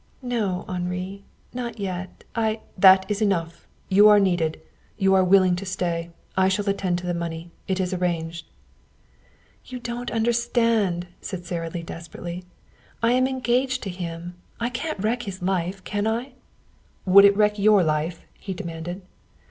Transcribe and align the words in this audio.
"No, 0.23 0.65
Henri. 0.67 1.21
Not 1.53 1.77
yet. 1.79 2.23
I" 2.35 2.61
"That 2.85 3.05
is 3.07 3.21
enough. 3.21 3.67
You 3.87 4.09
are 4.09 4.19
needed. 4.19 4.59
You 4.97 5.13
are 5.13 5.23
willing 5.23 5.55
to 5.57 5.63
stay. 5.67 6.09
I 6.35 6.47
shall 6.49 6.67
attend 6.67 6.97
to 6.97 7.05
the 7.05 7.13
money. 7.13 7.51
It 7.67 7.79
is 7.79 7.93
arranged." 7.93 8.47
"You 9.63 9.77
don't 9.77 10.09
understand," 10.09 11.05
said 11.21 11.45
Sara 11.45 11.69
Lee 11.69 11.83
desperately. 11.83 12.43
"I 13.03 13.11
am 13.11 13.27
engaged 13.27 13.83
to 13.83 13.91
him. 13.91 14.33
I 14.59 14.71
can't 14.71 14.97
wreck 14.97 15.21
his 15.21 15.43
life, 15.43 15.83
can 15.83 16.07
I?" 16.07 16.31
"Would 17.05 17.23
it 17.25 17.37
wreck 17.37 17.59
your 17.59 17.83
life?" 17.83 18.23
he 18.39 18.55
demanded. 18.55 19.03